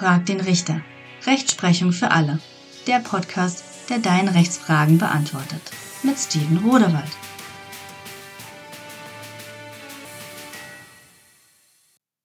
[0.00, 0.82] Frag den Richter.
[1.26, 2.40] Rechtsprechung für alle.
[2.86, 5.60] Der Podcast, der deine Rechtsfragen beantwortet.
[6.02, 7.10] Mit Steven Rodewald.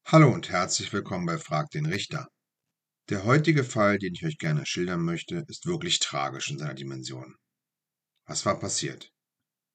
[0.06, 2.30] Hallo und herzlich willkommen bei Frag den Richter.
[3.10, 7.36] Der heutige Fall, den ich euch gerne schildern möchte, ist wirklich tragisch in seiner Dimension.
[8.26, 9.12] Was war passiert?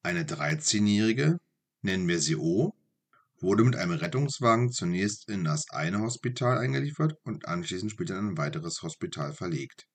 [0.03, 1.37] Eine 13-Jährige,
[1.83, 2.73] nennen wir sie O,
[3.41, 8.39] wurde mit einem Rettungswagen zunächst in das eine Hospital eingeliefert und anschließend später in ein
[8.39, 9.87] weiteres Hospital verlegt.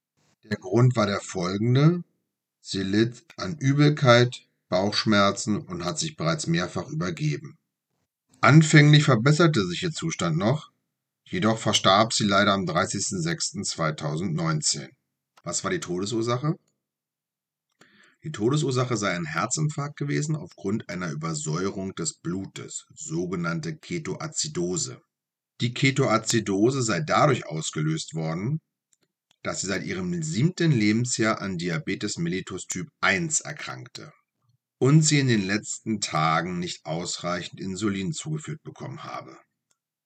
[0.43, 2.03] Der Grund war der folgende.
[2.61, 7.57] Sie litt an Übelkeit, Bauchschmerzen und hat sich bereits mehrfach übergeben.
[8.41, 10.71] Anfänglich verbesserte sich ihr Zustand noch,
[11.23, 14.89] jedoch verstarb sie leider am 30.06.2019.
[15.43, 16.55] Was war die Todesursache?
[18.25, 24.99] Die Todesursache sei ein Herzinfarkt gewesen aufgrund einer Übersäuerung des Blutes, sogenannte Ketoazidose.
[25.61, 28.61] Die Ketoazidose sei dadurch ausgelöst worden,
[29.43, 34.11] dass sie seit ihrem siebten Lebensjahr an Diabetes mellitus Typ 1 erkrankte
[34.79, 39.37] und sie in den letzten Tagen nicht ausreichend Insulin zugeführt bekommen habe.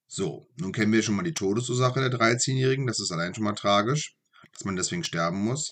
[0.08, 3.54] So, nun kennen wir schon mal die Todesursache der 13-Jährigen, das ist allein schon mal
[3.54, 4.14] tragisch,
[4.52, 5.72] dass man deswegen sterben muss.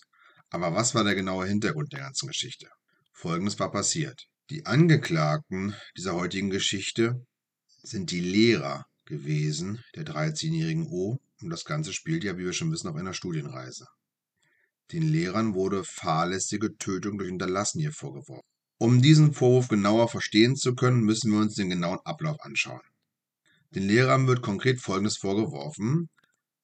[0.49, 2.69] Aber was war der genaue Hintergrund der ganzen Geschichte?
[3.13, 4.27] Folgendes war passiert.
[4.49, 7.25] Die Angeklagten dieser heutigen Geschichte
[7.83, 12.71] sind die Lehrer gewesen der 13-jährigen O und das Ganze spielt ja, wie wir schon
[12.71, 13.87] wissen, auf einer Studienreise.
[14.91, 18.47] Den Lehrern wurde fahrlässige Tötung durch Unterlassen hier vorgeworfen.
[18.77, 22.81] Um diesen Vorwurf genauer verstehen zu können, müssen wir uns den genauen Ablauf anschauen.
[23.71, 26.09] Den Lehrern wird konkret Folgendes vorgeworfen.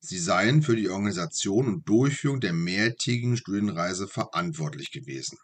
[0.06, 5.38] Sie seien für die Organisation und Durchführung der mehrtägigen Studienreise verantwortlich gewesen.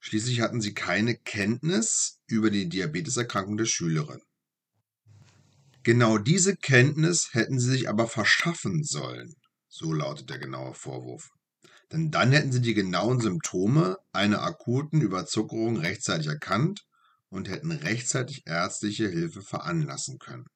[0.00, 4.20] Schließlich hatten sie keine Kenntnis über die Diabeteserkrankung der Schülerin.
[5.84, 9.32] Genau diese Kenntnis hätten sie sich aber verschaffen sollen,
[9.68, 11.30] so lautet der genaue Vorwurf.
[11.92, 16.84] Denn dann hätten sie die genauen Symptome einer akuten Überzuckerung rechtzeitig erkannt
[17.28, 20.46] und hätten rechtzeitig ärztliche Hilfe veranlassen können.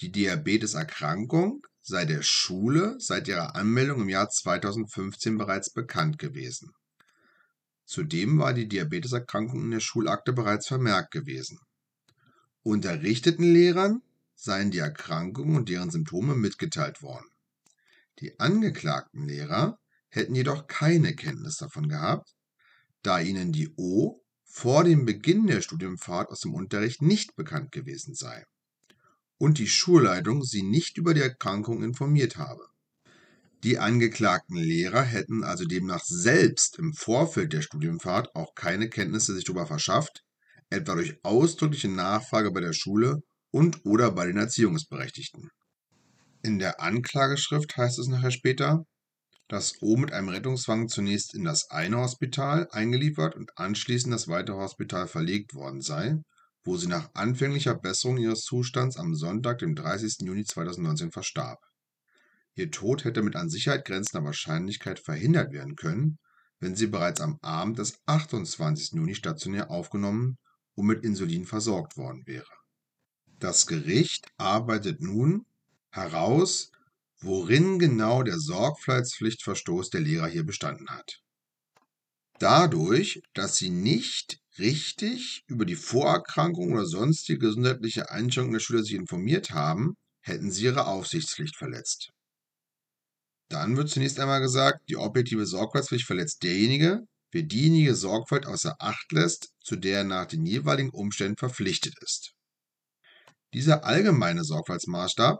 [0.00, 6.74] Die Diabeteserkrankung sei der Schule seit ihrer Anmeldung im Jahr 2015 bereits bekannt gewesen.
[7.86, 11.58] Zudem war die Diabeteserkrankung in der Schulakte bereits vermerkt gewesen.
[12.62, 14.02] Unterrichteten Lehrern
[14.34, 17.30] seien die Erkrankungen und deren Symptome mitgeteilt worden.
[18.18, 19.78] Die angeklagten Lehrer
[20.10, 22.34] hätten jedoch keine Kenntnis davon gehabt,
[23.00, 28.14] da ihnen die O vor dem Beginn der Studienfahrt aus dem Unterricht nicht bekannt gewesen
[28.14, 28.44] sei
[29.38, 32.66] und die Schulleitung sie nicht über die Erkrankung informiert habe.
[33.64, 39.44] Die angeklagten Lehrer hätten also demnach selbst im Vorfeld der Studienfahrt auch keine Kenntnisse sich
[39.44, 40.22] darüber verschafft,
[40.70, 45.50] etwa durch ausdrückliche Nachfrage bei der Schule und oder bei den Erziehungsberechtigten.
[46.42, 48.84] In der Anklageschrift heißt es nachher später,
[49.48, 54.56] dass O mit einem Rettungswagen zunächst in das eine Hospital eingeliefert und anschließend das weitere
[54.56, 56.16] Hospital verlegt worden sei
[56.66, 60.26] wo sie nach anfänglicher Besserung ihres Zustands am Sonntag, dem 30.
[60.26, 61.64] Juni 2019 verstarb.
[62.54, 66.18] Ihr Tod hätte mit an Sicherheit grenzender Wahrscheinlichkeit verhindert werden können,
[66.58, 68.94] wenn sie bereits am Abend des 28.
[68.94, 70.38] Juni stationär aufgenommen
[70.74, 72.50] und mit Insulin versorgt worden wäre.
[73.38, 75.46] Das Gericht arbeitet nun
[75.90, 76.72] heraus,
[77.20, 81.20] worin genau der Sorgfaltspflichtverstoß der Lehrer hier bestanden hat.
[82.38, 88.94] Dadurch, dass sie nicht richtig über die Vorerkrankung oder sonstige gesundheitliche Einschränkungen der Schüler sich
[88.94, 92.10] informiert haben, hätten sie ihre Aufsichtspflicht verletzt.
[93.48, 99.12] Dann wird zunächst einmal gesagt, die objektive Sorgfaltspflicht verletzt derjenige, wer diejenige Sorgfalt außer Acht
[99.12, 102.32] lässt, zu der er nach den jeweiligen Umständen verpflichtet ist.
[103.52, 105.38] Dieser allgemeine Sorgfaltsmaßstab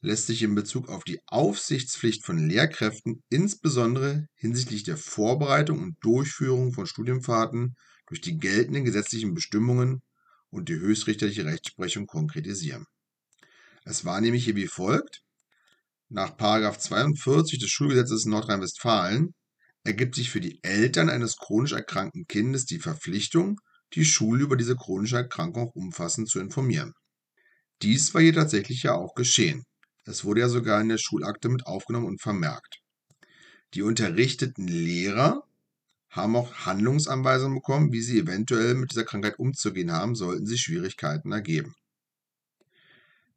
[0.00, 6.72] lässt sich in Bezug auf die Aufsichtspflicht von Lehrkräften insbesondere hinsichtlich der Vorbereitung und Durchführung
[6.72, 7.74] von Studienfahrten
[8.06, 10.02] durch die geltenden gesetzlichen Bestimmungen
[10.50, 12.86] und die höchstrichterliche Rechtsprechung konkretisieren.
[13.84, 15.22] Es war nämlich hier wie folgt.
[16.08, 19.34] Nach 42 des Schulgesetzes Nordrhein-Westfalen
[19.84, 23.60] ergibt sich für die Eltern eines chronisch erkrankten Kindes die Verpflichtung,
[23.92, 26.92] die Schule über diese chronische Erkrankung umfassend zu informieren.
[27.82, 29.64] Dies war hier tatsächlich ja auch geschehen.
[30.04, 32.80] Es wurde ja sogar in der Schulakte mit aufgenommen und vermerkt.
[33.74, 35.45] Die unterrichteten Lehrer
[36.10, 41.32] haben auch Handlungsanweisungen bekommen, wie sie eventuell mit dieser Krankheit umzugehen haben, sollten sich Schwierigkeiten
[41.32, 41.74] ergeben.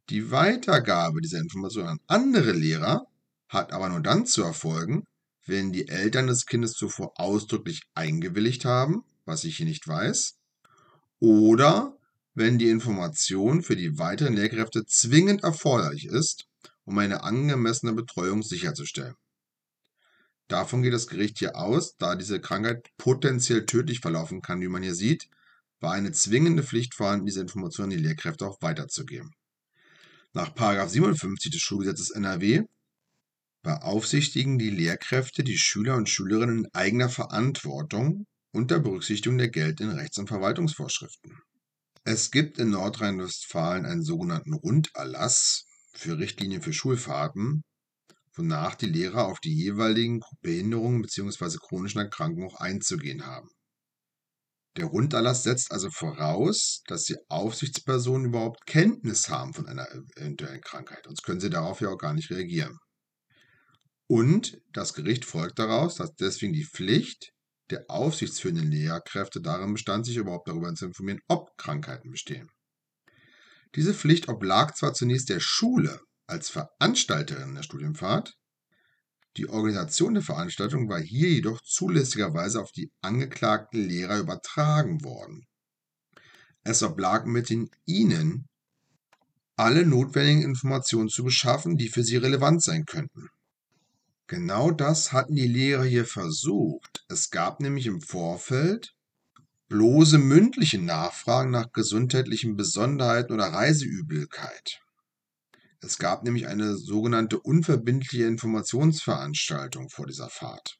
[0.09, 3.05] Die Weitergabe dieser Information an andere Lehrer
[3.47, 5.03] hat aber nur dann zu erfolgen,
[5.45, 10.35] wenn die Eltern des Kindes zuvor ausdrücklich eingewilligt haben, was ich hier nicht weiß,
[11.19, 11.97] oder
[12.33, 16.49] wenn die Information für die weiteren Lehrkräfte zwingend erforderlich ist
[16.89, 19.13] um eine angemessene Betreuung sicherzustellen.
[20.49, 24.81] Davon geht das Gericht hier aus, da diese Krankheit potenziell tödlich verlaufen kann, wie man
[24.81, 25.29] hier sieht,
[25.79, 29.29] war eine zwingende Pflicht vorhanden, diese Informationen an die Lehrkräfte auch weiterzugeben.
[30.33, 32.63] Nach 57 des Schulgesetzes NRW
[33.61, 40.17] beaufsichtigen die Lehrkräfte die Schüler und Schülerinnen in eigener Verantwortung unter Berücksichtigung der geltenden Rechts-
[40.17, 41.37] und Verwaltungsvorschriften.
[42.03, 47.63] Es gibt in Nordrhein-Westfalen einen sogenannten Runderlass für Richtlinien für Schulfahrten,
[48.39, 51.57] wonach die Lehrer auf die jeweiligen Behinderungen bzw.
[51.57, 53.49] chronischen Erkrankungen auch einzugehen haben.
[54.77, 61.01] Der Runderlass setzt also voraus, dass die Aufsichtspersonen überhaupt Kenntnis haben von einer eventuellen Krankheit,
[61.05, 62.77] sonst können sie darauf ja auch gar nicht reagieren.
[64.07, 67.31] Und das Gericht folgt daraus, dass deswegen die Pflicht
[67.69, 72.49] der aufsichtsführenden Lehrkräfte darin bestand, sich überhaupt darüber zu informieren, ob Krankheiten bestehen.
[73.75, 75.99] Diese Pflicht oblag zwar zunächst der Schule
[76.29, 78.37] als Veranstalterin der Studienfahrt,
[79.37, 85.45] die Organisation der Veranstaltung war hier jedoch zulässigerweise auf die angeklagten Lehrer übertragen worden.
[86.63, 88.47] Es oblag mithin ihnen,
[89.55, 93.29] alle notwendigen Informationen zu beschaffen, die für sie relevant sein könnten.
[94.27, 97.03] Genau das hatten die Lehrer hier versucht.
[97.07, 98.93] Es gab nämlich im Vorfeld
[99.69, 104.81] bloße mündliche Nachfragen nach gesundheitlichen Besonderheiten oder Reiseübelkeit.
[105.81, 110.77] Es gab nämlich eine sogenannte unverbindliche Informationsveranstaltung vor dieser Fahrt.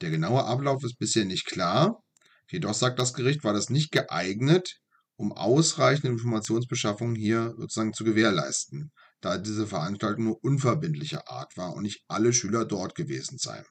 [0.00, 2.02] Der genaue Ablauf ist bisher nicht klar,
[2.50, 4.80] jedoch sagt das Gericht, war das nicht geeignet,
[5.16, 11.84] um ausreichende Informationsbeschaffung hier sozusagen zu gewährleisten da diese Veranstaltung nur unverbindlicher Art war und
[11.84, 13.64] nicht alle Schüler dort gewesen seien.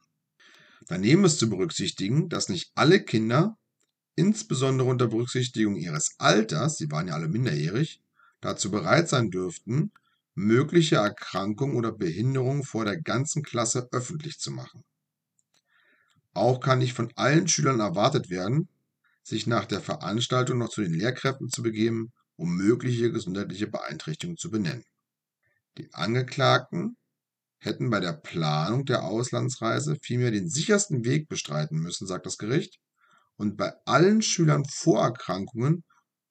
[0.88, 3.58] Daneben ist zu berücksichtigen, dass nicht alle Kinder,
[4.16, 8.02] insbesondere unter Berücksichtigung ihres Alters, sie waren ja alle minderjährig,
[8.40, 9.92] dazu bereit sein dürften,
[10.42, 14.84] mögliche Erkrankungen oder Behinderungen vor der ganzen Klasse öffentlich zu machen.
[16.34, 18.68] Auch kann nicht von allen Schülern erwartet werden,
[19.24, 24.50] sich nach der Veranstaltung noch zu den Lehrkräften zu begeben, um mögliche gesundheitliche Beeinträchtigungen zu
[24.50, 24.86] benennen.
[25.78, 26.98] Die Angeklagten
[27.60, 32.80] hätten bei der Planung der Auslandsreise vielmehr den sichersten Weg bestreiten müssen, sagt das Gericht,
[33.36, 35.84] und bei allen Schülern Vorerkrankungen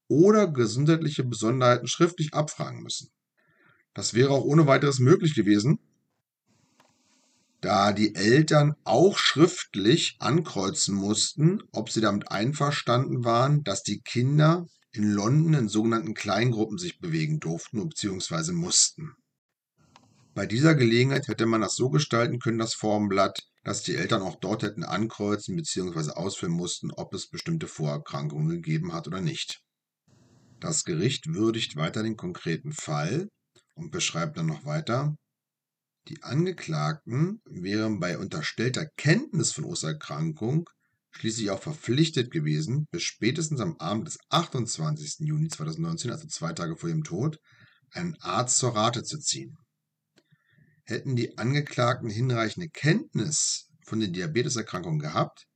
[0.08, 3.10] oder gesundheitliche Besonderheiten schriftlich abfragen müssen.
[3.94, 5.78] Das wäre auch ohne weiteres möglich gewesen,
[7.60, 14.66] da die Eltern auch schriftlich ankreuzen mussten, ob sie damit einverstanden waren, dass die Kinder
[14.92, 18.52] in London in sogenannten Kleingruppen sich bewegen durften bzw.
[18.52, 19.14] mussten.
[20.34, 24.36] Bei dieser Gelegenheit hätte man das so gestalten können, das Formblatt, dass die Eltern auch
[24.36, 26.12] dort hätten ankreuzen bzw.
[26.12, 29.60] ausfüllen mussten, ob es bestimmte Vorerkrankungen gegeben hat oder nicht.
[30.60, 33.28] Das Gericht würdigt weiter den konkreten Fall
[33.80, 35.16] und beschreibt dann noch weiter,
[36.08, 40.68] die Angeklagten wären bei unterstellter Kenntnis von Osterkrankung
[41.12, 45.26] schließlich auch verpflichtet gewesen, bis spätestens am Abend des 28.
[45.26, 47.38] Juni 2019, also zwei Tage vor ihrem Tod,
[47.90, 49.56] einen Arzt zur Rate zu ziehen.
[50.84, 55.46] Hätten die Angeklagten hinreichende Kenntnis von den Diabeteserkrankungen gehabt,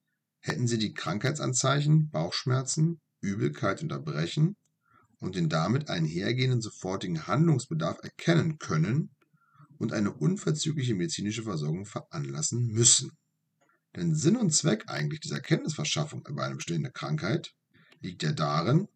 [0.41, 4.57] hätten sie die Krankheitsanzeichen Bauchschmerzen, Übelkeit und Erbrechen
[5.25, 9.11] und den damit einhergehenden sofortigen Handlungsbedarf erkennen können
[9.79, 13.13] und eine unverzügliche medizinische Versorgung veranlassen müssen.
[13.97, 17.53] Denn Sinn und Zweck eigentlich dieser Kenntnisverschaffung über eine bestehende Krankheit
[18.01, 18.89] liegt ja darin,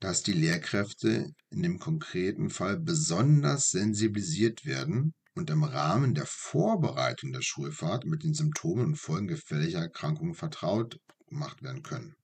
[0.00, 7.32] dass die Lehrkräfte in dem konkreten Fall besonders sensibilisiert werden und im Rahmen der Vorbereitung
[7.32, 12.16] der Schulfahrt mit den Symptomen und Folgen gefährlicher Erkrankungen vertraut gemacht werden können,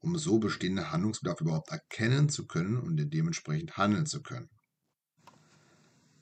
[0.00, 4.48] um so bestehende Handlungsbedarf überhaupt erkennen zu können und dementsprechend handeln zu können.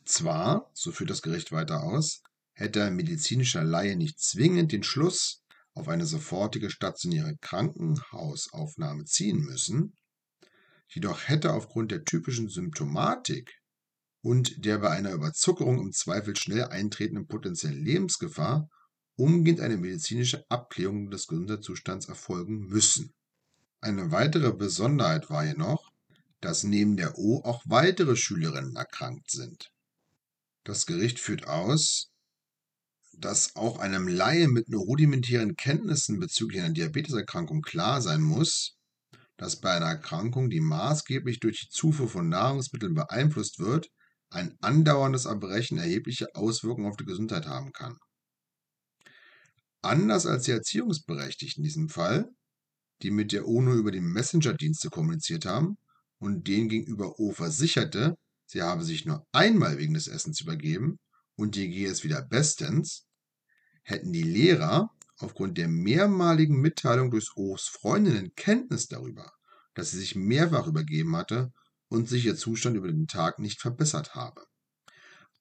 [0.05, 2.23] Zwar, so führt das Gericht weiter aus,
[2.55, 5.43] hätte ein medizinischer Laie nicht zwingend den Schluss
[5.75, 9.95] auf eine sofortige stationäre Krankenhausaufnahme ziehen müssen,
[10.89, 13.53] jedoch hätte aufgrund der typischen Symptomatik
[14.23, 18.69] und der bei einer Überzuckerung im Zweifel schnell eintretenden potenziellen Lebensgefahr
[19.15, 23.13] umgehend eine medizinische Abklärung des Gesundheitszustands erfolgen müssen.
[23.81, 25.91] Eine weitere Besonderheit war jedoch,
[26.41, 29.71] dass neben der O auch weitere Schülerinnen erkrankt sind.
[30.65, 32.11] Das Gericht führt aus,
[33.13, 38.77] dass auch einem Laie mit nur rudimentären Kenntnissen bezüglich einer Diabeteserkrankung klar sein muss,
[39.37, 43.89] dass bei einer Erkrankung, die maßgeblich durch die Zufuhr von Nahrungsmitteln beeinflusst wird,
[44.31, 47.97] ein andauerndes Erbrechen erhebliche Auswirkungen auf die Gesundheit haben kann.
[49.81, 52.29] Anders als die Erziehungsberechtigten in diesem Fall,
[53.03, 55.79] die mit der UNO über die Messenger-Dienste kommuniziert haben
[56.19, 60.99] und denen gegenüber O versicherte, sie habe sich nur einmal wegen des Essens übergeben
[61.37, 63.07] und ihr gehe es wieder bestens,
[63.83, 69.33] hätten die Lehrer aufgrund der mehrmaligen Mitteilung durch O's Freundinnen Kenntnis darüber,
[69.75, 71.53] dass sie sich mehrfach übergeben hatte
[71.89, 74.45] und sich ihr Zustand über den Tag nicht verbessert habe.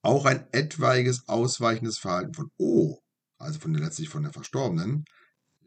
[0.02, 2.98] Auch ein etwaiges ausweichendes Verhalten von O,
[3.38, 5.04] also von der letztlich von der Verstorbenen,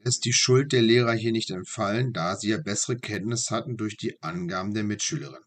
[0.03, 3.97] lässt die Schuld der Lehrer hier nicht entfallen, da sie ja bessere Kenntnis hatten durch
[3.97, 5.43] die Angaben der Mitschülerin.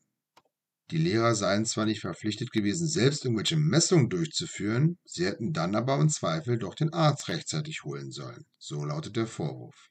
[0.91, 5.99] Die Lehrer seien zwar nicht verpflichtet gewesen, selbst irgendwelche Messungen durchzuführen, sie hätten dann aber
[5.99, 8.45] im Zweifel doch den Arzt rechtzeitig holen sollen.
[8.59, 9.89] So lautet der Vorwurf.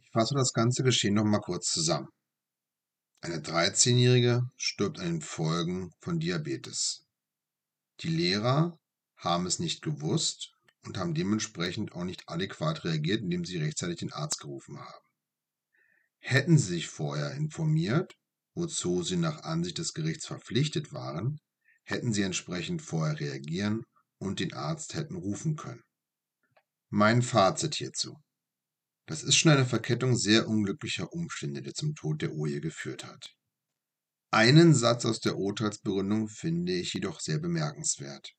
[0.00, 2.08] Ich fasse das ganze Geschehen noch mal kurz zusammen.
[3.20, 7.04] Eine 13-Jährige stirbt an den Folgen von Diabetes.
[8.00, 8.78] Die Lehrer
[9.16, 10.53] haben es nicht gewusst
[10.84, 15.04] und haben dementsprechend auch nicht adäquat reagiert, indem sie rechtzeitig den Arzt gerufen haben.
[16.18, 18.14] Hätten sie sich vorher informiert
[18.54, 21.40] wozu sie nach Ansicht des Gerichts verpflichtet waren,
[21.84, 23.82] hätten sie entsprechend vorher reagieren
[24.18, 25.82] und den Arzt hätten rufen können.
[26.88, 28.16] Mein Fazit hierzu.
[29.06, 33.34] Das ist schon eine Verkettung sehr unglücklicher Umstände, die zum Tod der Oje geführt hat.
[34.30, 38.32] Einen Satz aus der Urteilsbegründung finde ich jedoch sehr bemerkenswert.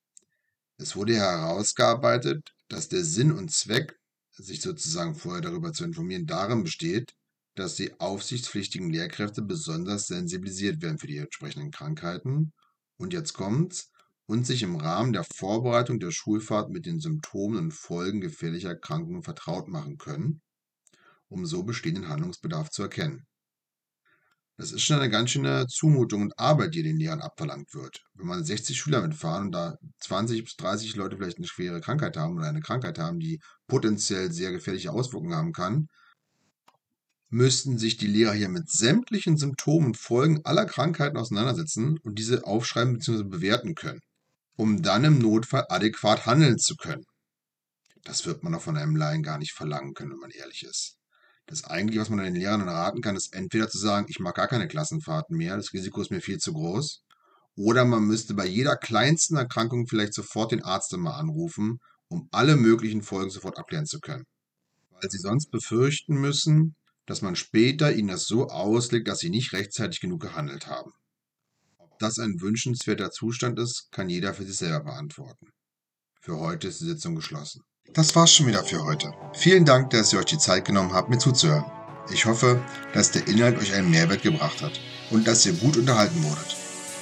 [0.78, 3.98] Es wurde herausgearbeitet, dass der Sinn und Zweck,
[4.32, 7.14] sich sozusagen vorher darüber zu informieren, darin besteht,
[7.56, 12.52] dass die aufsichtspflichtigen Lehrkräfte besonders sensibilisiert werden für die entsprechenden Krankheiten.
[12.98, 13.92] Und jetzt kommt's.
[14.28, 19.22] Und sich im Rahmen der Vorbereitung der Schulfahrt mit den Symptomen und Folgen gefährlicher Erkrankungen
[19.22, 20.42] vertraut machen können,
[21.30, 23.28] um so bestehenden Handlungsbedarf zu erkennen.
[24.58, 28.04] Das ist schon eine ganz schöne Zumutung und Arbeit, die den Lehrern abverlangt wird.
[28.14, 32.16] Wenn man 60 Schüler mitfahren und da 20 bis 30 Leute vielleicht eine schwere Krankheit
[32.16, 35.88] haben oder eine Krankheit haben, die potenziell sehr gefährliche Auswirkungen haben kann,
[37.30, 42.46] müssten sich die Lehrer hier mit sämtlichen Symptomen und Folgen aller Krankheiten auseinandersetzen und diese
[42.46, 43.24] aufschreiben bzw.
[43.24, 44.00] bewerten können,
[44.56, 47.04] um dann im Notfall adäquat handeln zu können.
[48.04, 50.95] Das wird man doch von einem Laien gar nicht verlangen können, wenn man ehrlich ist.
[51.48, 54.48] Das eigentliche, was man den Lehrern raten kann, ist entweder zu sagen, ich mag gar
[54.48, 57.04] keine Klassenfahrten mehr, das Risiko ist mir viel zu groß,
[57.56, 62.56] oder man müsste bei jeder kleinsten Erkrankung vielleicht sofort den Arzt immer anrufen, um alle
[62.56, 64.26] möglichen Folgen sofort abklären zu können.
[64.90, 66.76] Weil sie sonst befürchten müssen,
[67.06, 70.92] dass man später ihnen das so auslegt, dass sie nicht rechtzeitig genug gehandelt haben.
[71.78, 75.52] Ob das ein wünschenswerter Zustand ist, kann jeder für sich selber beantworten.
[76.20, 77.62] Für heute ist die Sitzung geschlossen.
[77.94, 79.14] Das war's schon wieder für heute.
[79.34, 81.64] Vielen Dank, dass ihr euch die Zeit genommen habt, mir zuzuhören.
[82.12, 82.62] Ich hoffe,
[82.94, 84.80] dass der Inhalt euch einen Mehrwert gebracht hat
[85.12, 86.56] und dass ihr gut unterhalten wurdet.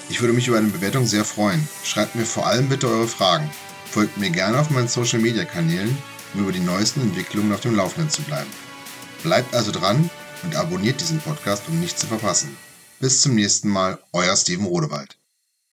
[0.10, 1.68] Ich würde mich über eine Bewertung sehr freuen.
[1.84, 3.50] Schreibt mir vor allem bitte eure Fragen.
[3.90, 5.98] Folgt mir gerne auf meinen Social Media Kanälen,
[6.34, 8.50] um über die neuesten Entwicklungen auf dem Laufenden zu bleiben.
[9.24, 10.10] Bleibt also dran
[10.44, 12.56] und abonniert diesen Podcast, um nichts zu verpassen.
[13.00, 15.18] Bis zum nächsten Mal, euer Steven Rodewald.